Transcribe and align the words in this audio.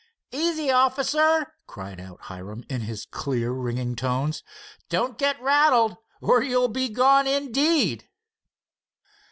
"Easy, 0.31 0.71
officer!" 0.71 1.53
cried 1.67 1.99
out 1.99 2.21
Hiram, 2.21 2.63
in 2.67 2.81
his 2.81 3.05
clear, 3.05 3.51
ringing 3.51 3.95
tones. 3.95 4.41
"Don't 4.89 5.15
get 5.19 5.39
rattled 5.39 5.95
or 6.21 6.41
you'll 6.41 6.69
be 6.69 6.89
gone, 6.89 7.27
indeed." 7.27 8.09